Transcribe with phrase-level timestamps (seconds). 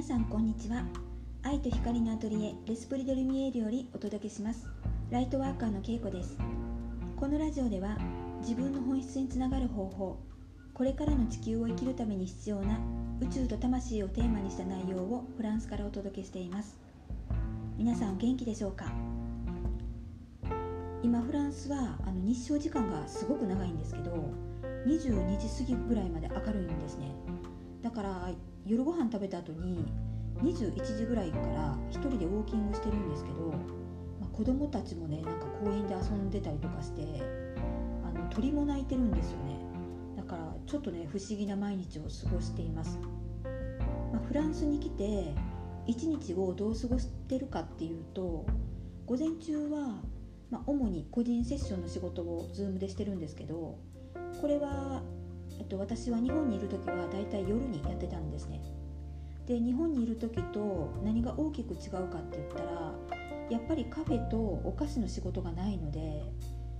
[0.00, 0.82] 皆さんこんにちは。
[1.42, 4.66] 愛と光のアトリエレスプリドルミエールよりお届けします。
[5.10, 6.38] ライトワーカーのけいこです。
[7.18, 7.98] このラジオでは
[8.40, 10.18] 自分の本質につながる方法
[10.72, 12.80] これからの地球を生きるために必要な
[13.20, 16.78] 宇宙と魂をテーマにした内容をフランスからお届けしています。
[17.76, 18.86] 皆さんお元気でしょうか？
[21.02, 24.32] 今フランスはあの日照時間がすごく長いんですけど
[24.86, 27.10] 22時過ぎぐらいまで明るいんですね。
[27.82, 28.30] だから
[28.66, 29.84] 夜ご飯食べた後に
[30.42, 33.52] 21時ぐらいから1人でウォーキングしてるんですけど、
[34.20, 37.02] まあ、子供たちもねなんか公園で遊んでたりとかして
[38.04, 39.60] あの鳥も鳴いてるんですよね。
[40.16, 42.98] だからちょっとね不思議な毎日を過ごしています、
[44.12, 45.34] まあ、フランスに来て
[45.86, 48.46] 1日をどう過ごしてるかっていうと
[49.06, 50.02] 午前中は、
[50.50, 53.78] まあ、主に個人セッションの仕事を Zoom でしてるんですけど
[54.40, 55.02] これは
[55.60, 58.62] えっと、私は日本にいる時はだいたい夜にやってたんですね。
[59.46, 62.94] で日本にいる時と何が大きく違うかって言ったら
[63.50, 66.22] やっぱりカフェとお菓子の仕事がないので、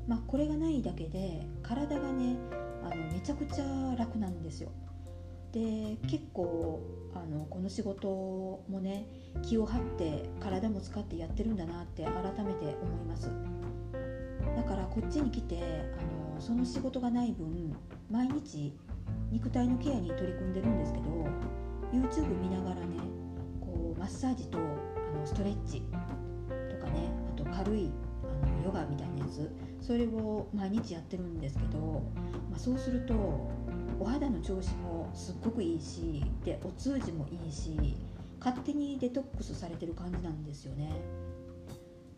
[0.06, 2.36] まあ、これがないだけで体がね
[2.82, 4.70] あのめちゃくちゃ楽なんですよ。
[5.52, 6.80] で結構
[7.12, 9.04] あのこの仕事もね
[9.42, 12.12] 気を張って体も使ってやってるんだなって改
[12.44, 13.30] めて思います。
[14.56, 15.60] だからこっちに来て
[16.41, 17.77] その仕事がない分
[18.10, 18.74] 毎日
[19.30, 21.05] 肉体のケアに取り組んでるんですけど
[21.92, 22.97] YouTube 見ながらね
[23.60, 25.82] こうマッサージとあのストレッチ
[26.70, 27.91] とかねあと軽い
[28.42, 32.02] あのヨガみたいなやつそれを毎日やってるんですけど、
[32.50, 33.14] まあ、そうすると
[33.98, 37.97] お肌の調子もすっごくいいしでお通じもいいし
[38.38, 40.91] 勝手にデトックスされてる感じなんですよね。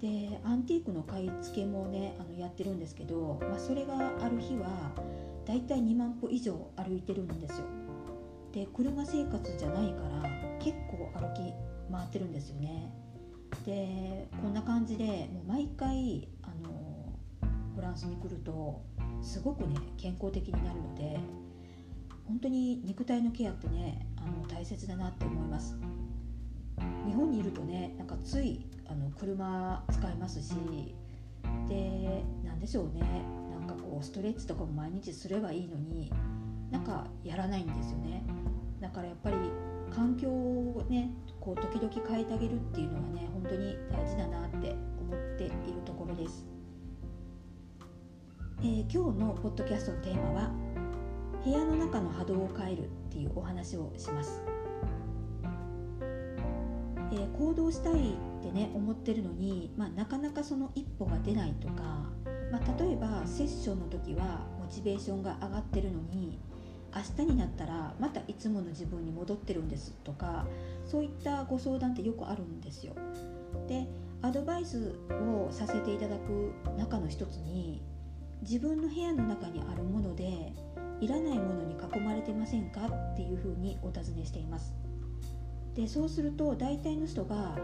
[0.02, 4.90] でアンティークの買い付けもねあのやってるんですけど、まあ、それがある日は
[5.46, 7.66] だいたい2万歩以上歩いてるんですよ。
[8.52, 11.54] で車生活じゃないから結構歩き
[11.90, 12.92] 回ってるんですよね。
[13.64, 17.12] でこんな感じでもう毎回あの
[17.76, 18.82] フランスに来ると
[19.22, 21.20] すごくね健康的になるので
[22.26, 25.78] 本当に肉体のケアってねあの大切だなって思います。
[27.06, 30.54] 日本にいるとねなんかついあの車使いますし
[31.68, 33.00] で何でしょうね。
[33.58, 36.12] なんかこうストレッチとかも毎日すればいいのに
[36.70, 38.24] なんかやらないんですよね。
[38.80, 39.36] だからやっぱり
[39.94, 41.10] 環境をね
[41.40, 45.54] こう時々変えてあげるっていうのはね本当に大事だなって思っている
[45.84, 46.46] ところです、
[48.60, 50.50] えー、今日のポッドキャストのテーマは
[51.44, 54.42] 部屋の中の波動を変えるっていうお話をします。
[57.12, 61.82] えー、行動したいってね思ってるのに、まあ、なかなかその一歩が出ないとか、
[62.50, 66.40] まあ、例えばセッションの時はモチベーションが上がってるのに
[66.94, 70.46] 明日になったらまたいつもの自分に戻ってるんですとか
[70.84, 72.94] そういったご相談ってよくあるんですよ。
[73.68, 73.86] で
[74.20, 77.82] アドバイスをさせていただく中の一つに
[78.42, 80.52] 自分の部屋の中にあるもので
[81.00, 84.74] いらないものに囲まれてませんかっていうふうにお尋ねしています。
[85.74, 87.56] でそうすると大体の人が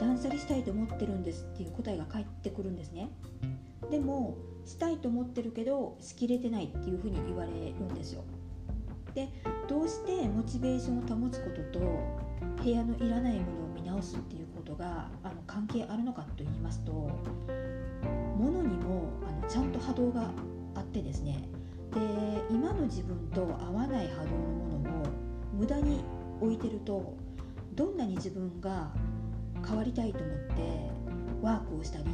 [0.00, 3.10] 断捨離したいと思ってるんですっていう答えが返ってくるんですね。
[3.90, 8.24] でもしたいと思ってるけどしきれてないっていうふうに言われるんですよ。
[9.14, 9.28] で
[9.68, 11.80] どうしてモチベーションを保つことと
[12.62, 16.92] 部屋のいらないものを見直すっていうことがあの関係あるのかと言いますと
[18.38, 20.30] 物にもあのちゃんと波動が
[20.76, 21.44] あってですね。
[21.92, 21.98] で
[22.50, 25.06] 今の自分と合わない波動のものを
[25.52, 26.04] 無駄に
[26.40, 27.16] 置いてると
[27.74, 28.92] どんなに自分が
[29.66, 31.00] 変わりたいと思って
[31.42, 32.04] ワークをしたり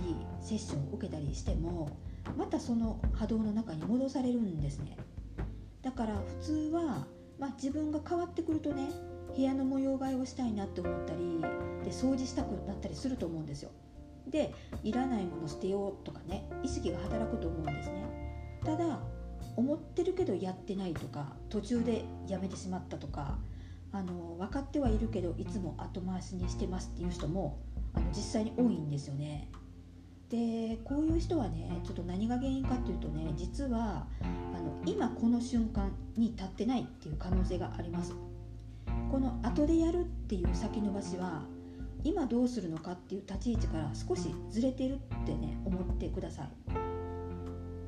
[0.40, 1.90] セッションを受けたりしても
[2.36, 4.96] またその波動の中に戻されるんですね。
[5.82, 7.06] だから普通は、
[7.38, 8.88] まあ、自分が変わってくるとね
[9.36, 11.40] 部屋の模様替えをしたいなって思ったり
[11.84, 13.70] で掃除したくなったりすると思うんですよ。
[14.26, 14.52] で
[14.82, 18.04] いらないもの捨てようとかね意識が働くと思うんですね。
[18.64, 19.00] ただ
[19.56, 23.38] 思ってるけどやってないとか途中でやめてしまったとか
[23.96, 27.58] あの分かってはいるけどいつも後回しにしてますっていう人も
[27.94, 29.48] あの実際に多いんですよね。
[30.28, 34.06] でこういう人はねちょっと何が原因かっていうとね実は
[34.54, 38.14] あの今この瞬間に立ってないっていう可能性があります。
[39.10, 41.44] この後でやるっていう先延ばしは
[42.04, 46.48] 今どうするのかっていう立ち位置から少しずれてるってね思ってください。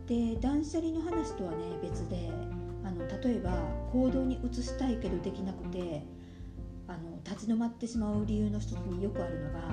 [0.07, 2.31] で断捨離の話とはね別で
[2.89, 3.51] あの例えば
[3.93, 6.03] 行動に移したいけどできなくて
[6.87, 9.73] あの立ち止まってしまう理由の一つによくあるのが、まあ、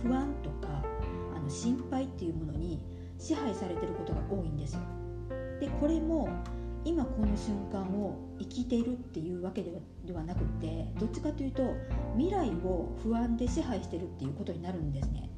[0.00, 0.84] 不安とか
[1.34, 2.80] あの心配っていうものに
[3.18, 4.80] 支配されてることが多いんですよ。
[5.58, 6.28] でこれも
[6.84, 9.62] 今この瞬間を生きているっていうわけ
[10.04, 11.74] ではなくてどっちかというと
[12.16, 15.30] 未来を不安で支配してるっていうことになるんですね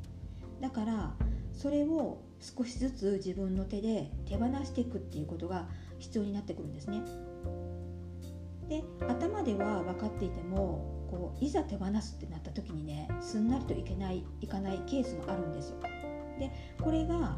[0.62, 1.14] だから
[1.52, 5.68] それを少しずつ自分の手で手放していくっていうことが
[5.98, 7.02] 必要になってくるんですね。
[8.68, 15.76] で頭では分かっていてもこういざ手放すってなった時にねすんなりといけないいかないケースもあるんですよ。
[16.38, 16.50] で
[16.82, 17.36] これが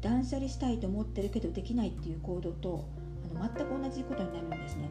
[0.00, 2.88] 断捨離したいと思ってるけどできないっていう行動と
[3.36, 4.90] あの全く同じことになるんですね。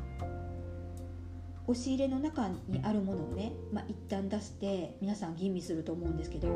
[1.68, 6.48] 押し入れの中にあるものをね、まあ、一旦出して皆さん吟味すると思うんですけど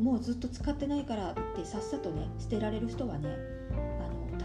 [0.00, 3.36] もうずっと使ってないからってさっさとね捨てられる人はね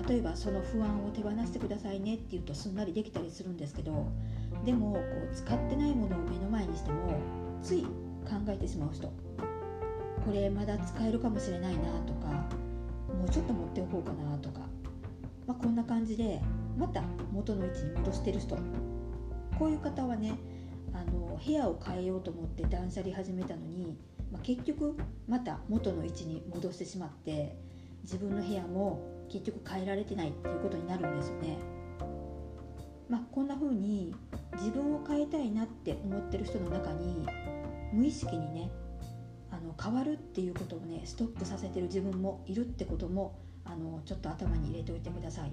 [0.07, 4.09] 例えばその不安を手放してくださいねって言うとすんなりできたりするんですけど
[4.63, 7.19] でもこう使ってないものを目の前にしても
[7.61, 7.89] つい考
[8.47, 14.61] えてしまう人これまだ使えるかもしれないなとかもうちょっと持っておこうかなとか、
[15.45, 16.41] まあ、こんな感じで
[16.77, 18.57] また元の位置に戻してる人
[19.57, 20.37] こういう方はね
[20.93, 23.97] あの部屋を変えようと思って断捨離始めたのに、
[24.31, 24.95] まあ、結局
[25.27, 27.57] また元の位置に戻してしまって
[28.03, 31.57] 自分の部屋も結局変えられてないっていうことになるんですよね。
[33.09, 34.13] まあ、こんな風に
[34.57, 37.25] 自分を変えたいなって思ってる人の中に
[37.93, 38.69] 無意識にね
[39.49, 45.51] あの変わるっていうことをねストップさせてる自分もいるってこともあのちょっと頭に入れておいてください。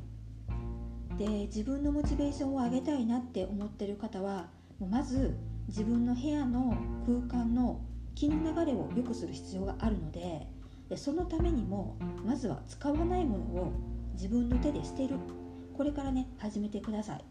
[1.17, 4.49] で自分のモチベーションを上げたいなって思ってる方は
[4.81, 5.37] もうまず
[5.69, 7.81] 自分の部屋の空間の
[8.17, 10.49] 気の流れを良くする必要があるので
[10.89, 13.73] でそのためにもまずは使わないものを
[14.15, 15.17] 自分の手で捨てる。
[15.77, 17.25] これからね始めてください。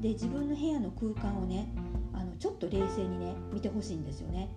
[0.00, 1.72] で自分の部屋の空間をね
[2.12, 4.54] あのちょっと冷静にね見てほしいんですよね。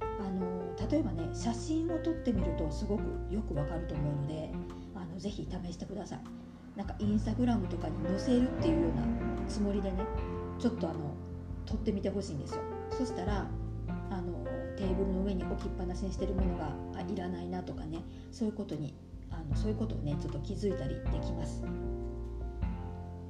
[0.00, 4.50] あの例えばね写真を撮ってみるとすごくよくわかると思うので
[4.94, 6.20] あのぜひ試してください。
[6.76, 9.02] なんかインスタグラムとかに載せるっていうような
[9.48, 10.04] つもりでね
[10.58, 10.98] ちょっとあの
[11.64, 12.60] 撮ってみてほしいんですよ。
[12.90, 13.46] そしたら
[14.10, 14.44] あの
[14.76, 18.94] テーブルの上に置きっぱなしにしてるものがいらないなとかねそういうことに
[19.30, 21.62] あのそういうことをねちょっと気づいたりできます。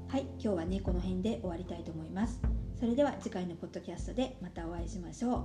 [0.09, 2.41] はい今日はねこの辺で終わりたいと思います。
[2.79, 5.45] それでは次回のポッドキャストでまたお会いしましょう。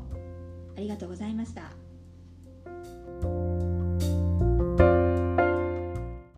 [0.77, 1.82] ありがとうございました。